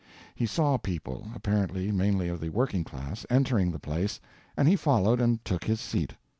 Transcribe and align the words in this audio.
He 0.33 0.47
saw 0.47 0.79
people, 0.79 1.27
apparently 1.35 1.91
mainly 1.91 2.27
of 2.27 2.39
the 2.41 2.49
working 2.49 2.83
class, 2.83 3.23
entering 3.29 3.69
the 3.71 3.77
place, 3.77 4.19
and 4.57 4.67
he 4.67 4.75
followed 4.75 5.21
and 5.21 5.45
took 5.45 5.63
his 5.65 5.79
seat. 5.79 6.15